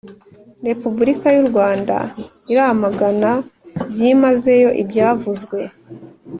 repubulika 0.67 1.27
y'u 1.35 1.45
rwanda 1.49 1.95
iramagana 2.51 3.31
byimazeyo 3.89 4.69
ibyavuzwe 4.81 5.57